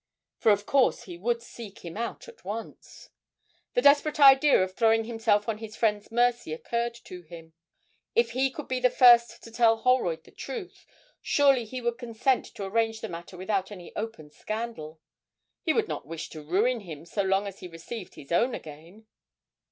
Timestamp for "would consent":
11.81-12.45